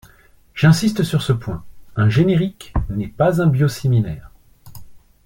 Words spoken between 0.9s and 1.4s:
sur ce